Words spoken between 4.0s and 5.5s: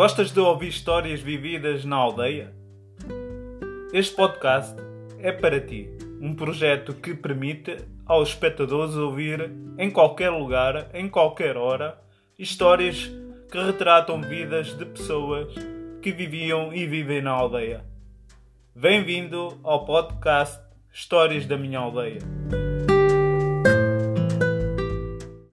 podcast é